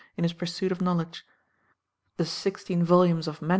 [0.17, 1.23] in his pursuit of knowledge.
[2.17, 3.49] The sixteen volumes of MS.